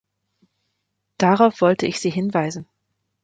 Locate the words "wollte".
1.61-1.85